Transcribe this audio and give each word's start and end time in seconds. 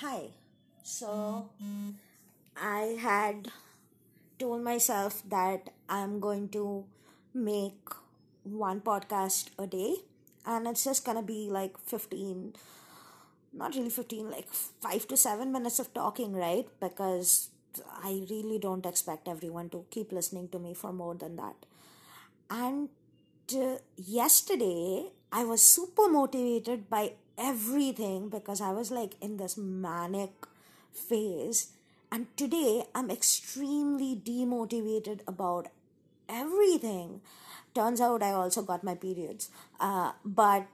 Hi. 0.00 0.30
So 0.82 1.50
I 2.56 2.96
had 2.98 3.48
told 4.38 4.62
myself 4.64 5.22
that 5.28 5.68
I'm 5.90 6.20
going 6.20 6.48
to 6.56 6.84
make 7.34 7.90
one 8.42 8.80
podcast 8.80 9.50
a 9.58 9.66
day 9.66 9.96
and 10.46 10.66
it's 10.66 10.84
just 10.84 11.04
gonna 11.04 11.22
be 11.22 11.48
like 11.50 11.76
15 11.76 12.54
not 13.52 13.74
really 13.74 13.90
15 13.90 14.30
like 14.30 14.48
5 14.50 15.06
to 15.08 15.18
7 15.18 15.52
minutes 15.52 15.78
of 15.78 15.92
talking 15.92 16.32
right 16.32 16.66
because 16.80 17.50
i 18.02 18.24
really 18.30 18.58
don't 18.58 18.86
expect 18.86 19.28
everyone 19.28 19.68
to 19.68 19.84
keep 19.90 20.12
listening 20.12 20.48
to 20.48 20.58
me 20.58 20.72
for 20.72 20.92
more 20.92 21.14
than 21.14 21.36
that 21.36 21.66
and 22.50 22.88
uh, 23.54 23.76
yesterday 23.96 25.10
i 25.30 25.44
was 25.44 25.62
super 25.62 26.08
motivated 26.08 26.88
by 26.88 27.12
everything 27.40 28.28
because 28.28 28.60
i 28.60 28.70
was 28.70 28.90
like 28.90 29.14
in 29.20 29.36
this 29.36 29.56
manic 29.56 30.30
phase. 30.92 31.68
And 32.12 32.26
today 32.36 32.84
i'm 32.94 33.10
extremely 33.10 34.16
demotivated 34.16 35.20
about 35.26 35.68
everything. 36.28 37.20
Turns 37.74 38.00
out 38.00 38.22
i 38.22 38.32
also 38.32 38.62
got 38.62 38.84
my 38.84 38.94
periods. 38.94 39.48
Uh, 39.78 40.12
but 40.24 40.66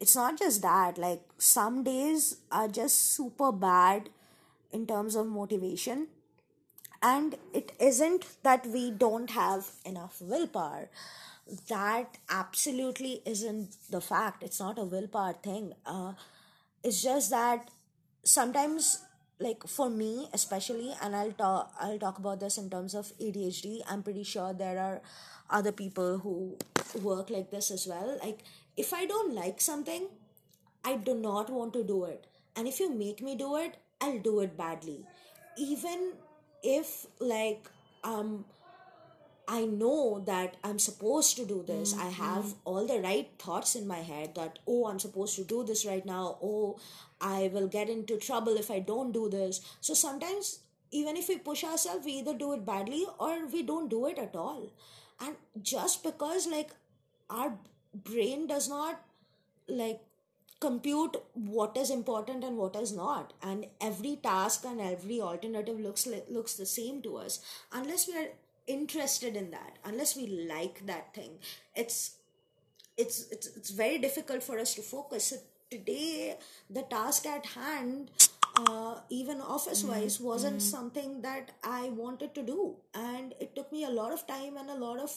it's 0.00 0.16
not 0.16 0.38
just 0.38 0.62
that. 0.62 0.98
Like 0.98 1.22
some 1.38 1.84
days 1.84 2.38
are 2.50 2.68
just 2.68 3.14
super 3.14 3.52
bad 3.52 4.08
in 4.72 4.86
terms 4.86 5.14
of 5.14 5.26
motivation. 5.26 6.08
And 7.02 7.36
it 7.52 7.72
isn't 7.80 8.26
that 8.42 8.66
we 8.66 8.90
don't 8.90 9.30
have 9.30 9.72
enough 9.84 10.20
willpower 10.20 10.88
that 11.68 12.18
absolutely 12.30 13.22
isn't 13.26 13.76
the 13.90 14.00
fact. 14.00 14.42
It's 14.42 14.60
not 14.60 14.78
a 14.78 14.84
willpower 14.84 15.34
thing. 15.34 15.74
Uh, 15.84 16.12
it's 16.82 17.02
just 17.02 17.30
that 17.30 17.70
sometimes 18.24 19.02
like 19.40 19.66
for 19.66 19.90
me 19.90 20.28
especially 20.32 20.94
and 21.02 21.16
i'll 21.16 21.32
talk 21.32 21.72
i'll 21.80 21.98
talk 21.98 22.18
about 22.18 22.38
this 22.38 22.58
in 22.58 22.70
terms 22.70 22.94
of 22.94 23.12
adhd 23.18 23.80
i'm 23.88 24.00
pretty 24.00 24.22
sure 24.22 24.52
there 24.52 24.78
are 24.78 25.00
other 25.50 25.72
people 25.72 26.18
who 26.18 26.56
work 27.02 27.30
like 27.30 27.50
this 27.50 27.70
as 27.70 27.86
well. 27.86 28.18
Like 28.22 28.40
if 28.76 28.92
i 28.94 29.04
don't 29.06 29.34
like 29.34 29.60
something 29.60 30.06
i 30.84 30.96
do 30.96 31.14
not 31.14 31.50
want 31.50 31.72
to 31.74 31.84
do 31.84 32.04
it. 32.04 32.26
And 32.56 32.68
if 32.68 32.80
you 32.80 32.92
make 32.92 33.22
me 33.22 33.36
do 33.36 33.56
it 33.56 33.76
i'll 34.00 34.18
do 34.18 34.40
it 34.40 34.56
badly. 34.56 35.04
Even 35.56 36.12
if 36.62 37.06
like 37.20 37.68
um 38.04 38.44
I 39.48 39.64
know 39.64 40.22
that 40.26 40.56
I'm 40.62 40.78
supposed 40.78 41.36
to 41.36 41.44
do 41.44 41.64
this. 41.66 41.94
I 41.94 42.04
mm-hmm. 42.04 42.22
have 42.22 42.54
all 42.64 42.86
the 42.86 43.00
right 43.00 43.28
thoughts 43.38 43.74
in 43.74 43.86
my 43.86 43.98
head 43.98 44.34
that, 44.36 44.60
oh, 44.66 44.86
I'm 44.86 44.98
supposed 44.98 45.36
to 45.36 45.44
do 45.44 45.64
this 45.64 45.84
right 45.84 46.04
now. 46.06 46.38
Oh, 46.42 46.78
I 47.20 47.50
will 47.52 47.68
get 47.68 47.88
into 47.88 48.16
trouble 48.18 48.56
if 48.56 48.70
I 48.70 48.78
don't 48.78 49.12
do 49.12 49.28
this. 49.28 49.60
So 49.80 49.94
sometimes, 49.94 50.60
even 50.90 51.16
if 51.16 51.28
we 51.28 51.38
push 51.38 51.64
ourselves, 51.64 52.04
we 52.04 52.12
either 52.12 52.34
do 52.34 52.52
it 52.52 52.64
badly 52.64 53.04
or 53.18 53.46
we 53.46 53.62
don't 53.62 53.88
do 53.88 54.06
it 54.06 54.18
at 54.18 54.36
all. 54.36 54.70
And 55.20 55.36
just 55.60 56.02
because, 56.02 56.46
like, 56.46 56.70
our 57.28 57.58
brain 57.94 58.46
does 58.46 58.68
not, 58.68 59.00
like, 59.68 60.00
compute 60.60 61.16
what 61.34 61.76
is 61.76 61.90
important 61.90 62.44
and 62.44 62.56
what 62.56 62.76
is 62.76 62.92
not 62.92 63.32
and 63.42 63.66
every 63.80 64.14
task 64.22 64.64
and 64.64 64.80
every 64.80 65.20
alternative 65.20 65.80
looks 65.80 66.06
looks 66.30 66.54
the 66.54 66.64
same 66.64 67.02
to 67.02 67.16
us 67.16 67.40
unless 67.72 68.06
we 68.06 68.16
are 68.16 68.28
interested 68.66 69.36
in 69.36 69.50
that 69.50 69.78
unless 69.84 70.16
we 70.16 70.26
like 70.48 70.86
that 70.86 71.14
thing. 71.14 71.38
It's 71.74 72.16
it's 72.96 73.26
it's, 73.30 73.46
it's 73.56 73.70
very 73.70 73.98
difficult 73.98 74.42
for 74.42 74.58
us 74.58 74.74
to 74.74 74.82
focus. 74.82 75.26
So 75.26 75.36
today 75.70 76.36
the 76.68 76.82
task 76.82 77.26
at 77.26 77.46
hand 77.46 78.10
uh, 78.56 78.96
even 79.08 79.40
office 79.40 79.82
wise 79.82 80.20
wasn't 80.20 80.60
something 80.60 81.22
that 81.22 81.52
i 81.64 81.88
wanted 81.90 82.34
to 82.34 82.42
do. 82.42 82.76
And 82.94 83.34
it 83.40 83.54
took 83.56 83.72
me 83.72 83.84
a 83.84 83.90
lot 83.90 84.12
of 84.12 84.26
time 84.26 84.56
and 84.56 84.70
a 84.70 84.74
lot 84.74 84.98
of 84.98 85.10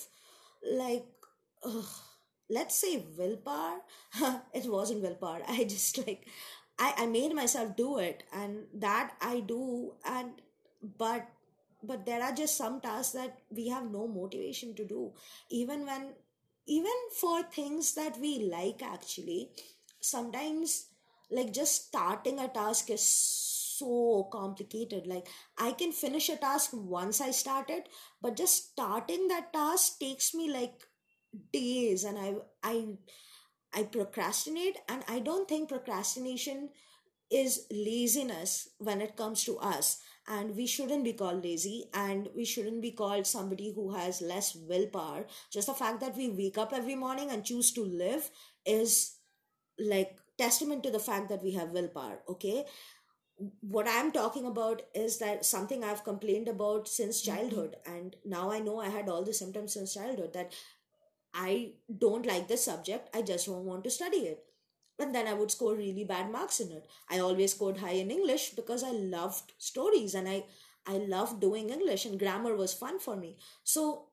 like 0.72 1.06
ugh, 1.64 1.86
let's 2.50 2.76
say 2.76 3.04
willpower. 3.18 3.80
It 4.54 4.66
wasn't 4.66 5.02
willpower. 5.02 5.42
I 5.48 5.64
just 5.66 5.98
like 6.06 6.28
I, 6.80 6.94
I 6.98 7.06
made 7.08 7.34
myself 7.34 7.76
do 7.76 8.00
it. 8.00 8.24
And 8.34 8.66
that 8.74 9.14
i 9.22 9.40
do. 9.42 9.94
And 10.06 10.32
but 10.98 11.28
but 11.88 12.06
there 12.06 12.22
are 12.24 12.34
just 12.34 12.58
some 12.58 12.80
tasks 12.82 13.14
that 13.14 13.40
we 13.50 13.68
have 13.70 13.92
no 13.92 14.08
motivation 14.08 14.76
to 14.76 14.86
do. 14.86 15.14
Even 15.50 15.86
when 15.86 16.14
even 16.68 17.00
for 17.20 17.44
things 17.44 17.94
that 17.94 18.20
we 18.20 18.40
like 18.52 18.82
actually 18.82 19.50
sometimes 20.02 20.88
like 21.30 21.54
just 21.54 21.88
starting 21.88 22.40
a 22.40 22.48
task 22.48 22.90
is 22.90 23.04
so 23.78 24.28
complicated. 24.32 25.06
Like 25.08 25.28
i 25.58 25.72
can 25.72 25.92
finish 25.92 26.30
a 26.30 26.38
task 26.38 26.72
once 26.74 27.22
i 27.22 27.32
start 27.32 27.70
it 27.70 27.90
but 28.22 28.38
just 28.38 28.72
starting 28.72 29.28
that 29.28 29.52
task 29.54 30.00
takes 30.00 30.34
me 30.34 30.52
like 30.52 30.88
days 31.52 32.04
and 32.04 32.18
i 32.18 32.34
i 32.64 32.86
i 33.74 33.84
procrastinate 33.84 34.78
and 34.88 35.04
i 35.08 35.20
don't 35.20 35.48
think 35.48 35.70
procrastination 35.70 36.70
is 37.32 37.66
laziness 37.72 38.70
when 38.78 39.02
it 39.02 39.16
comes 39.18 39.44
to 39.44 39.58
us 39.58 40.00
and 40.28 40.56
we 40.56 40.66
shouldn't 40.66 41.04
be 41.04 41.14
called 41.14 41.44
lazy 41.44 41.86
and 41.94 42.30
we 42.36 42.46
shouldn't 42.46 42.82
be 42.82 42.92
called 42.92 43.28
somebody 43.28 43.72
who 43.74 43.94
has 43.94 44.22
less 44.22 44.56
willpower. 44.56 45.26
Just 45.52 45.68
the 45.68 45.74
fact 45.74 46.00
that 46.00 46.18
we 46.18 46.30
wake 46.30 46.58
up 46.58 46.74
every 46.74 46.96
morning 46.96 47.30
and 47.30 47.46
choose 47.46 47.72
to 47.74 47.84
live 47.84 48.30
is 48.66 49.18
like 49.80 50.18
testament 50.38 50.84
to 50.84 50.92
the 50.92 51.00
fact 51.00 51.30
that 51.30 51.44
we 51.44 51.52
have 51.52 51.70
willpower 51.70 52.20
okay? 52.30 52.66
What 53.60 53.86
i'm 53.90 54.14
talking 54.14 54.46
about 54.46 54.84
is 54.94 55.18
that 55.18 55.44
something 55.44 55.84
i've 55.84 56.06
complained 56.06 56.48
about 56.48 56.88
since 56.88 57.22
mm-hmm. 57.22 57.36
childhood 57.36 57.76
and 57.86 58.16
now 58.24 58.50
i 58.50 58.60
know 58.60 58.80
i 58.80 58.88
had 58.88 59.10
all 59.10 59.26
the 59.26 59.34
symptoms 59.34 59.74
since 59.74 59.94
childhood 59.94 60.32
that 60.34 60.54
i 61.34 61.74
don't 61.98 62.26
like 62.26 62.48
this 62.48 62.64
subject 62.64 63.10
i 63.14 63.22
just 63.22 63.48
don't 63.48 63.66
want 63.66 63.84
to 63.84 63.90
study 63.90 64.20
it 64.20 64.46
and 65.00 65.14
then 65.14 65.28
i 65.28 65.34
would 65.34 65.52
score 65.52 65.76
really 65.76 66.04
bad 66.04 66.32
marks 66.32 66.60
in 66.60 66.72
it 66.72 66.88
i 67.10 67.20
always 67.20 67.52
scored 67.52 67.78
high 67.78 67.98
in 68.04 68.12
english 68.12 68.50
because 68.52 68.84
i 68.84 68.92
loved 68.92 69.54
stories 69.58 70.16
and 70.16 70.28
i 70.28 70.44
i 70.88 70.98
loved 70.98 71.40
doing 71.40 71.70
english 71.70 72.06
and 72.06 72.20
grammar 72.20 72.56
was 72.56 72.74
fun 72.74 73.00
for 73.00 73.16
me 73.16 73.36
so 73.64 74.08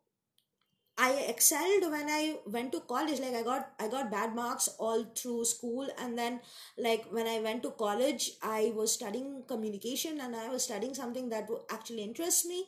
I 0.99 1.25
excelled 1.29 1.91
when 1.91 2.09
I 2.09 2.37
went 2.47 2.73
to 2.73 2.81
college. 2.81 3.19
Like 3.19 3.35
I 3.35 3.43
got 3.43 3.71
I 3.81 3.89
got 3.89 4.11
bad 4.11 4.35
marks 4.35 4.69
all 4.79 5.05
through 5.17 5.45
school, 5.47 5.89
and 5.99 6.19
then 6.19 6.41
like 6.77 7.07
when 7.11 7.27
I 7.27 7.41
went 7.41 7.63
to 7.63 7.71
college, 7.71 8.33
I 8.43 8.73
was 8.77 8.93
studying 8.93 9.43
communication 9.49 10.21
and 10.21 10.37
I 10.37 10.49
was 10.49 10.65
studying 10.65 10.95
something 10.95 11.31
that 11.31 11.49
actually 11.71 12.03
interest 12.03 12.45
me, 12.47 12.67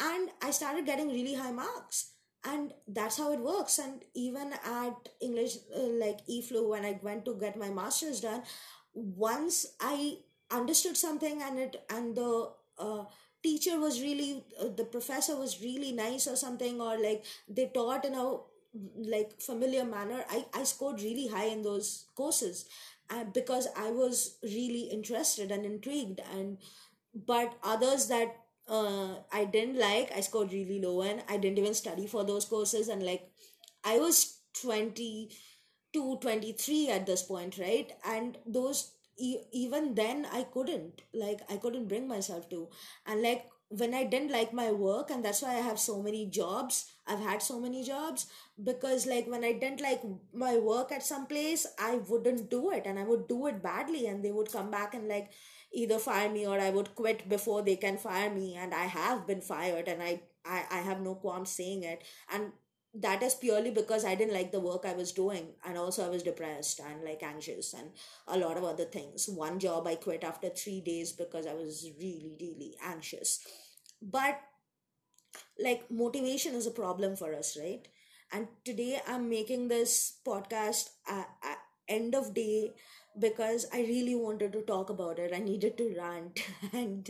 and 0.00 0.30
I 0.42 0.50
started 0.50 0.86
getting 0.86 1.08
really 1.08 1.34
high 1.34 1.52
marks. 1.52 2.12
And 2.44 2.72
that's 2.86 3.18
how 3.18 3.32
it 3.32 3.40
works. 3.40 3.78
And 3.78 4.04
even 4.14 4.52
at 4.52 5.08
English, 5.20 5.56
uh, 5.76 5.80
like 5.80 6.24
EFLU, 6.26 6.68
when 6.68 6.84
I 6.84 6.98
went 7.02 7.24
to 7.24 7.34
get 7.34 7.58
my 7.58 7.68
master's 7.68 8.20
done, 8.20 8.42
once 8.94 9.66
I 9.80 10.18
understood 10.50 10.96
something 10.96 11.42
and 11.42 11.58
it 11.58 11.84
and 11.90 12.16
the 12.16 12.50
uh, 12.78 13.04
teacher 13.42 13.78
was 13.78 14.00
really 14.00 14.44
uh, 14.60 14.68
the 14.76 14.84
professor 14.84 15.36
was 15.36 15.60
really 15.60 15.92
nice 15.92 16.26
or 16.26 16.36
something 16.36 16.80
or 16.80 16.98
like 16.98 17.24
they 17.48 17.66
taught 17.74 18.04
in 18.04 18.14
a 18.14 18.36
like 18.96 19.40
familiar 19.40 19.84
manner 19.84 20.24
i 20.30 20.44
i 20.54 20.62
scored 20.62 21.00
really 21.00 21.26
high 21.28 21.46
in 21.46 21.62
those 21.62 22.06
courses 22.14 22.66
uh, 23.10 23.24
because 23.24 23.66
i 23.76 23.90
was 23.90 24.36
really 24.42 24.82
interested 24.98 25.50
and 25.50 25.64
intrigued 25.64 26.20
and 26.34 26.58
but 27.26 27.54
others 27.62 28.08
that 28.08 28.36
uh, 28.68 29.14
i 29.32 29.44
didn't 29.44 29.78
like 29.78 30.10
i 30.16 30.20
scored 30.20 30.52
really 30.52 30.80
low 30.80 31.02
and 31.02 31.22
i 31.28 31.36
didn't 31.36 31.58
even 31.58 31.74
study 31.74 32.06
for 32.06 32.24
those 32.24 32.44
courses 32.44 32.88
and 32.88 33.02
like 33.04 33.28
i 33.84 33.98
was 33.98 34.38
20 34.60 35.30
to 35.92 36.16
23 36.20 36.90
at 36.90 37.06
this 37.06 37.22
point 37.22 37.58
right? 37.58 37.92
And 38.04 38.36
those 38.46 38.90
e- 39.16 39.38
even 39.52 39.94
then 39.94 40.26
i 40.32 40.42
couldn't 40.42 41.02
like 41.14 41.40
i 41.50 41.56
couldn't 41.56 41.88
bring 41.88 42.06
myself 42.08 42.48
to. 42.50 42.68
And 43.06 43.22
like 43.22 43.46
when 43.70 43.92
i 43.94 44.02
didn't 44.04 44.30
like 44.30 44.52
my 44.52 44.70
work 44.72 45.10
and 45.10 45.22
that's 45.24 45.42
why 45.42 45.50
i 45.54 45.60
have 45.68 45.78
so 45.78 46.00
many 46.02 46.24
jobs 46.26 46.90
i've 47.06 47.18
had 47.20 47.42
so 47.42 47.60
many 47.60 47.84
jobs 47.84 48.26
because 48.64 49.06
like 49.06 49.26
when 49.26 49.44
i 49.44 49.52
didn't 49.52 49.82
like 49.82 50.00
my 50.32 50.56
work 50.56 50.90
at 50.90 51.02
some 51.02 51.26
place 51.26 51.66
i 51.78 51.96
wouldn't 52.08 52.48
do 52.48 52.70
it 52.70 52.84
and 52.86 52.98
i 52.98 53.04
would 53.04 53.28
do 53.28 53.46
it 53.46 53.62
badly 53.62 54.06
and 54.06 54.24
they 54.24 54.32
would 54.32 54.50
come 54.50 54.70
back 54.70 54.94
and 54.94 55.06
like 55.06 55.30
either 55.72 55.98
fire 55.98 56.28
me 56.30 56.46
or 56.46 56.58
i 56.58 56.70
would 56.70 56.94
quit 56.94 57.28
before 57.28 57.62
they 57.62 57.76
can 57.76 57.98
fire 57.98 58.30
me 58.30 58.54
and 58.56 58.74
i 58.74 58.84
have 58.84 59.26
been 59.26 59.40
fired 59.40 59.88
and 59.88 60.02
i 60.02 60.20
i, 60.44 60.64
I 60.70 60.78
have 60.78 61.00
no 61.00 61.14
qualms 61.14 61.50
saying 61.50 61.82
it 61.82 62.02
and 62.32 62.52
that 62.94 63.22
is 63.22 63.34
purely 63.34 63.70
because 63.70 64.04
I 64.04 64.14
didn't 64.14 64.32
like 64.34 64.50
the 64.50 64.60
work 64.60 64.84
I 64.86 64.94
was 64.94 65.12
doing, 65.12 65.48
and 65.64 65.76
also 65.76 66.06
I 66.06 66.08
was 66.08 66.22
depressed 66.22 66.80
and 66.80 67.04
like 67.04 67.22
anxious 67.22 67.74
and 67.74 67.90
a 68.26 68.38
lot 68.38 68.56
of 68.56 68.64
other 68.64 68.86
things. 68.86 69.28
One 69.28 69.58
job 69.58 69.86
I 69.86 69.94
quit 69.94 70.24
after 70.24 70.48
three 70.48 70.80
days 70.80 71.12
because 71.12 71.46
I 71.46 71.52
was 71.52 71.86
really, 72.00 72.34
really 72.40 72.74
anxious. 72.82 73.40
But 74.00 74.40
like 75.58 75.90
motivation 75.90 76.54
is 76.54 76.66
a 76.66 76.70
problem 76.70 77.16
for 77.16 77.34
us, 77.34 77.56
right? 77.60 77.86
And 78.32 78.48
today 78.64 79.00
I'm 79.06 79.28
making 79.28 79.68
this 79.68 80.18
podcast 80.26 80.90
at 81.08 81.28
end 81.88 82.14
of 82.14 82.34
day 82.34 82.72
because 83.18 83.66
I 83.72 83.80
really 83.80 84.14
wanted 84.14 84.52
to 84.54 84.62
talk 84.62 84.90
about 84.90 85.18
it. 85.18 85.32
I 85.34 85.38
needed 85.38 85.76
to 85.78 85.94
rant 85.98 86.40
and 86.72 87.08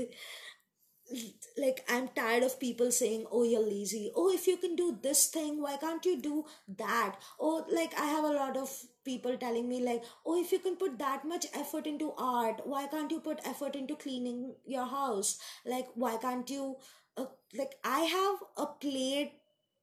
like 1.56 1.84
I'm 1.88 2.08
tired 2.08 2.43
of 2.43 2.60
people 2.60 2.90
saying, 2.93 3.25
"Oh, 3.32 3.43
you're 3.43 3.64
lazy." 3.66 4.10
Oh, 4.14 4.31
if 4.32 4.46
you 4.46 4.56
can 4.58 4.76
do 4.76 4.99
this 5.02 5.26
thing, 5.28 5.60
why 5.62 5.76
can't 5.76 6.05
you 6.05 6.20
do 6.20 6.44
that? 6.76 7.16
Or 7.38 7.64
like 7.70 7.99
I 7.99 8.05
have 8.06 8.25
a 8.25 8.32
lot 8.38 8.56
of 8.56 8.70
people 9.05 9.37
telling 9.38 9.69
me 9.69 9.81
like, 9.82 10.05
"Oh, 10.26 10.38
if 10.40 10.52
you 10.52 10.58
can 10.58 10.76
put 10.76 10.99
that 10.99 11.25
much 11.25 11.46
effort 11.55 11.87
into 11.87 12.12
art, 12.19 12.61
why 12.64 12.87
can't 12.87 13.11
you 13.11 13.20
put 13.20 13.46
effort 13.46 13.75
into 13.75 13.96
cleaning 13.96 14.54
your 14.66 14.87
house? 14.87 15.38
Like, 15.64 15.88
why 15.94 16.16
can't 16.19 16.49
you?" 16.50 16.76
Uh, 17.16 17.26
like 17.56 17.75
I 17.82 18.00
have 18.00 18.38
a 18.56 18.66
plate 18.66 19.32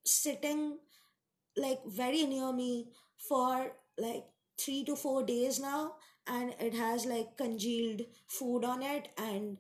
sitting 0.06 0.78
like 1.58 1.80
very 1.86 2.26
near 2.26 2.52
me 2.52 2.90
for 3.30 3.72
like 3.98 4.26
three 4.60 4.84
to 4.86 4.96
four 4.96 5.24
days 5.24 5.60
now 5.60 5.94
and 6.28 6.54
it 6.60 6.74
has 6.74 7.06
like 7.06 7.38
congealed 7.38 8.02
food 8.28 8.64
on 8.64 8.82
it 8.84 9.10
and 9.18 9.58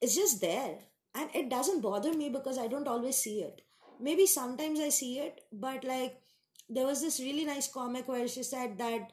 it's 0.00 0.14
just 0.14 0.40
there. 0.40 0.78
And 1.14 1.30
it 1.34 1.48
doesn't 1.48 1.80
bother 1.80 2.12
me 2.12 2.28
because 2.28 2.58
i 2.58 2.66
don't 2.66 2.88
always 2.88 3.16
see 3.16 3.40
it. 3.40 3.62
Maybe 4.00 4.26
sometimes 4.26 4.80
i 4.80 4.88
see 4.90 5.18
it 5.18 5.40
but 5.52 5.84
like 5.84 6.20
there 6.68 6.86
was 6.86 7.00
this 7.00 7.20
really 7.20 7.44
nice 7.44 7.68
comic 7.72 8.08
where 8.08 8.26
she 8.28 8.42
said 8.42 8.76
that 8.78 9.12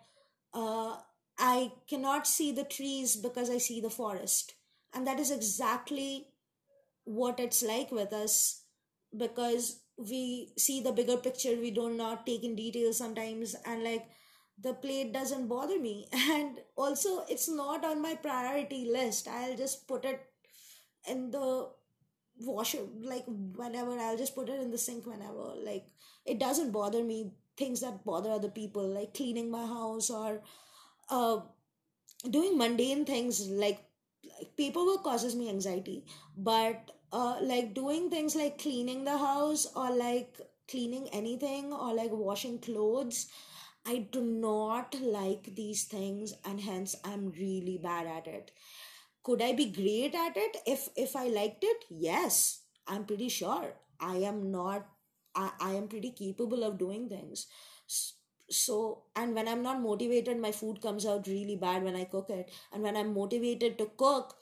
uh, 0.53 0.97
i 1.37 1.71
cannot 1.87 2.27
see 2.27 2.51
the 2.51 2.63
trees 2.63 3.15
because 3.15 3.49
i 3.49 3.57
see 3.57 3.79
the 3.81 3.89
forest. 3.89 4.53
And 4.93 5.07
that 5.07 5.19
is 5.19 5.31
exactly 5.31 6.27
what 7.05 7.39
it's 7.39 7.63
like 7.63 7.91
with 7.91 8.13
us 8.13 8.63
because 9.15 9.79
we 9.97 10.51
see 10.57 10.81
the 10.81 10.91
bigger 10.91 11.17
picture. 11.17 11.55
We 11.55 11.71
do 11.71 11.89
not 11.91 12.25
take 12.25 12.43
in 12.43 12.55
detail 12.55 12.93
sometimes. 12.93 13.55
And 13.65 13.83
like 13.83 14.07
the 14.61 14.73
plate 14.73 15.13
doesn't 15.13 15.47
bother 15.47 15.79
me. 15.79 16.07
And 16.13 16.59
also 16.75 17.25
it's 17.29 17.49
not 17.49 17.85
on 17.85 18.01
my 18.01 18.15
priority 18.15 18.85
list. 18.91 19.27
I'll 19.27 19.55
just 19.57 19.87
put 19.87 20.05
it 20.05 20.21
in 21.07 21.31
the 21.31 21.69
washer 22.39 22.79
like 23.01 23.23
whenever 23.27 23.91
i'll 23.99 24.17
just 24.17 24.35
put 24.35 24.49
it 24.49 24.59
in 24.59 24.71
the 24.71 24.77
sink 24.77 25.05
whenever 25.05 25.53
like 25.63 25.85
it 26.25 26.39
doesn't 26.39 26.71
bother 26.71 27.03
me 27.03 27.31
things 27.57 27.81
that 27.81 28.03
bother 28.05 28.31
other 28.31 28.49
people 28.49 28.87
like 28.87 29.13
cleaning 29.13 29.51
my 29.51 29.65
house 29.65 30.09
or 30.09 30.41
uh 31.09 31.39
doing 32.29 32.57
mundane 32.57 33.05
things 33.05 33.47
like, 33.47 33.79
like 34.39 34.55
paperwork 34.57 35.03
causes 35.03 35.35
me 35.35 35.49
anxiety. 35.49 36.05
But 36.37 36.91
uh 37.11 37.37
like 37.41 37.73
doing 37.73 38.09
things 38.09 38.35
like 38.35 38.57
cleaning 38.57 39.03
the 39.05 39.17
house 39.17 39.67
or 39.75 39.95
like 39.95 40.39
cleaning 40.69 41.07
anything 41.11 41.73
or 41.73 41.93
like 41.93 42.11
washing 42.11 42.59
clothes 42.59 43.27
I 43.85 43.97
do 44.11 44.21
not 44.21 44.95
like 45.01 45.55
these 45.55 45.83
things 45.85 46.33
and 46.45 46.59
hence 46.61 46.95
I'm 47.03 47.31
really 47.31 47.77
bad 47.81 48.07
at 48.07 48.27
it. 48.27 48.51
Could 49.23 49.41
I 49.41 49.53
be 49.53 49.65
great 49.71 50.15
at 50.15 50.37
it 50.37 50.57
if 50.65 50.89
if 50.95 51.15
I 51.15 51.27
liked 51.27 51.63
it? 51.63 51.85
Yes, 51.89 52.61
I'm 52.87 53.05
pretty 53.05 53.29
sure. 53.29 53.73
I 53.99 54.17
am 54.17 54.51
not 54.51 54.87
I, 55.35 55.51
I 55.59 55.71
am 55.73 55.87
pretty 55.87 56.11
capable 56.11 56.63
of 56.63 56.77
doing 56.77 57.09
things. 57.09 57.47
So 58.49 59.03
and 59.15 59.33
when 59.35 59.47
I'm 59.47 59.63
not 59.63 59.81
motivated, 59.81 60.39
my 60.39 60.51
food 60.51 60.81
comes 60.81 61.05
out 61.05 61.27
really 61.27 61.55
bad 61.55 61.83
when 61.83 61.95
I 61.95 62.05
cook 62.05 62.29
it. 62.29 62.51
And 62.71 62.83
when 62.83 62.95
I'm 62.97 63.13
motivated 63.13 63.77
to 63.79 63.91
cook, 63.97 64.35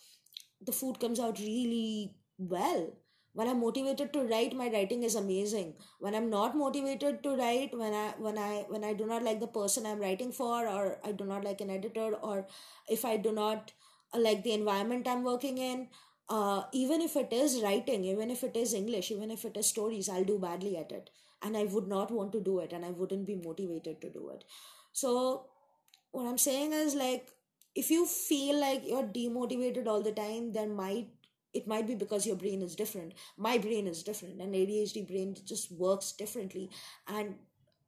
the 0.61 0.71
food 0.71 0.99
comes 0.99 1.19
out 1.19 1.39
really 1.39 2.15
well 2.37 2.93
when 3.33 3.47
i'm 3.47 3.59
motivated 3.61 4.11
to 4.13 4.21
write 4.31 4.55
my 4.55 4.67
writing 4.69 5.03
is 5.03 5.15
amazing. 5.15 5.73
When 5.99 6.15
i'm 6.15 6.29
not 6.29 6.55
motivated 6.55 7.23
to 7.23 7.35
write 7.35 7.77
when 7.77 7.93
i 7.93 8.13
when 8.17 8.37
i 8.37 8.65
when 8.69 8.83
i 8.83 8.93
do 8.93 9.05
not 9.05 9.23
like 9.23 9.39
the 9.39 9.47
person 9.47 9.85
i'm 9.85 9.99
writing 9.99 10.31
for 10.31 10.67
or 10.67 10.97
i 11.05 11.11
do 11.11 11.25
not 11.25 11.43
like 11.43 11.61
an 11.61 11.69
editor 11.69 12.15
or 12.31 12.45
if 12.89 13.05
i 13.05 13.17
do 13.17 13.31
not 13.31 13.71
like 14.13 14.43
the 14.43 14.53
environment 14.53 15.07
i'm 15.07 15.23
working 15.23 15.57
in 15.57 15.87
uh, 16.29 16.63
even 16.73 17.01
if 17.01 17.15
it 17.15 17.31
is 17.31 17.61
writing 17.61 18.03
even 18.05 18.29
if 18.31 18.43
it 18.43 18.55
is 18.55 18.73
english 18.73 19.11
even 19.11 19.31
if 19.31 19.45
it 19.45 19.55
is 19.57 19.67
stories 19.67 20.09
i'll 20.09 20.23
do 20.23 20.37
badly 20.39 20.77
at 20.77 20.91
it. 20.91 21.09
And 21.43 21.57
i 21.57 21.63
would 21.63 21.87
not 21.87 22.11
want 22.11 22.31
to 22.33 22.39
do 22.39 22.59
it 22.59 22.71
and 22.71 22.85
i 22.85 22.91
wouldn't 22.91 23.25
be 23.25 23.35
motivated 23.35 23.99
to 24.01 24.09
do 24.11 24.29
it. 24.29 24.43
So 24.93 25.45
what 26.11 26.27
i'm 26.27 26.37
saying 26.37 26.73
is 26.73 26.95
like 26.95 27.29
if 27.75 27.89
you 27.91 28.05
feel 28.05 28.59
like 28.59 28.83
you're 28.85 29.03
demotivated 29.17 29.87
all 29.87 30.01
the 30.01 30.11
time 30.11 30.51
there 30.53 30.67
might 30.67 31.07
it 31.53 31.67
might 31.67 31.87
be 31.87 31.95
because 31.95 32.25
your 32.25 32.35
brain 32.35 32.61
is 32.61 32.75
different. 32.75 33.13
My 33.37 33.57
brain 33.57 33.87
is 33.87 34.03
different. 34.03 34.41
And 34.41 34.53
adhd 34.55 35.07
brain 35.07 35.35
just 35.45 35.71
works 35.71 36.11
differently. 36.13 36.69
And 37.07 37.35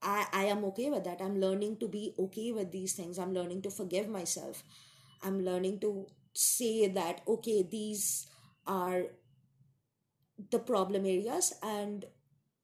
i 0.02 0.26
i 0.34 0.44
am 0.46 0.66
okay 0.66 0.90
with 0.90 1.04
that. 1.06 1.22
I'm 1.22 1.40
learning 1.40 1.78
to 1.78 1.88
be 1.88 2.14
okay 2.20 2.52
with 2.52 2.72
these 2.72 2.94
things. 2.94 3.18
I'm 3.20 3.34
learning 3.34 3.62
to 3.64 3.72
forgive 3.72 4.10
myself. 4.10 4.64
I'm 5.22 5.44
learning 5.46 5.80
to 5.82 6.08
say 6.34 6.88
that 6.88 7.22
okay 7.28 7.64
these 7.72 8.28
are 8.66 9.04
the 10.52 10.60
problem 10.60 11.06
areas 11.06 11.54
and 11.62 12.06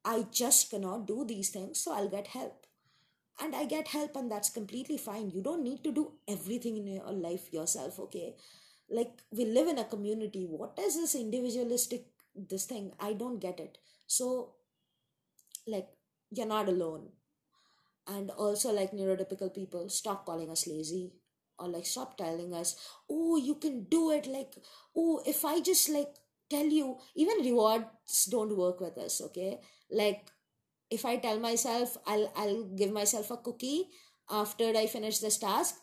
i 0.06 0.26
just 0.32 0.70
cannot 0.70 1.06
do 1.08 1.26
these 1.26 1.50
things 1.50 1.80
so 1.84 1.94
i'll 1.94 2.10
get 2.10 2.28
help. 2.28 2.66
And 3.42 3.56
i 3.56 3.66
get 3.66 3.90
help 3.90 4.16
and 4.18 4.32
that's 4.32 4.50
completely 4.50 4.98
fine. 4.98 5.30
You 5.32 5.42
don't 5.42 5.64
need 5.64 5.84
to 5.86 5.92
do 5.92 6.12
everything 6.28 6.78
in 6.78 6.88
your 6.88 7.12
life 7.12 7.54
yourself 7.54 8.00
okay 8.00 8.36
like 8.90 9.12
we 9.32 9.46
live 9.46 9.68
in 9.68 9.78
a 9.80 9.86
community. 9.86 10.46
What 10.46 10.78
is 10.80 10.96
this 10.96 11.16
individualistic 11.16 12.06
this 12.36 12.66
thing? 12.66 12.92
I 13.00 13.14
don't 13.14 13.40
get 13.40 13.60
it. 13.60 13.78
So 14.08 14.54
like 15.68 15.88
you're 16.32 16.48
not 16.48 16.68
alone. 16.70 17.10
And 18.08 18.32
also 18.32 18.72
like 18.72 18.92
neurotypical 18.92 19.54
people 19.54 19.88
stop 19.90 20.26
calling 20.26 20.50
us 20.50 20.68
lazy 20.68 21.14
or 21.60 21.68
like 21.68 21.86
stop 21.86 22.18
telling 22.18 22.54
us 22.56 22.76
oh 23.10 23.38
you 23.38 23.56
can 23.56 23.84
do 23.84 24.12
it 24.12 24.26
like 24.26 24.54
oh 24.96 25.22
if 25.28 25.46
i 25.46 25.60
just 25.62 25.90
like 25.90 26.16
tell 26.50 26.66
you 26.66 26.98
even 27.16 27.38
rewards 27.46 28.26
don't 28.32 28.56
work 28.58 28.80
with 28.82 28.98
us 28.98 29.22
okay? 29.22 29.60
Like 29.92 30.32
if 30.92 31.06
i 31.06 31.18
tell 31.18 31.40
myself 31.40 31.98
i'll 32.08 32.32
i'll 32.36 32.64
give 32.82 32.92
myself 32.92 33.32
a 33.32 33.38
cookie 33.38 33.88
after 34.30 34.66
i 34.78 34.88
finish 34.88 35.20
this 35.20 35.38
task 35.40 35.76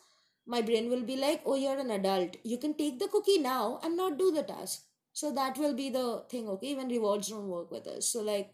my 0.47 0.61
brain 0.61 0.89
will 0.89 1.03
be 1.03 1.17
like, 1.17 1.41
oh, 1.45 1.55
you're 1.55 1.79
an 1.79 1.91
adult. 1.91 2.37
You 2.43 2.57
can 2.57 2.73
take 2.73 2.99
the 2.99 3.07
cookie 3.09 3.37
now 3.39 3.79
and 3.83 3.97
not 3.97 4.17
do 4.17 4.31
the 4.31 4.43
task. 4.43 4.83
So 5.13 5.31
that 5.33 5.57
will 5.57 5.73
be 5.73 5.89
the 5.89 6.23
thing, 6.29 6.47
okay? 6.49 6.67
Even 6.67 6.89
rewards 6.89 7.29
don't 7.29 7.49
work 7.49 7.71
with 7.71 7.87
us. 7.87 8.07
So, 8.07 8.21
like, 8.21 8.53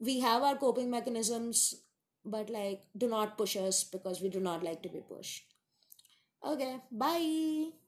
we 0.00 0.20
have 0.20 0.42
our 0.42 0.56
coping 0.56 0.90
mechanisms, 0.90 1.74
but 2.24 2.50
like, 2.50 2.82
do 2.96 3.08
not 3.08 3.36
push 3.36 3.56
us 3.56 3.84
because 3.84 4.20
we 4.20 4.28
do 4.28 4.40
not 4.40 4.62
like 4.62 4.82
to 4.82 4.88
be 4.88 5.00
pushed. 5.00 5.44
Okay, 6.44 6.76
bye. 6.90 7.81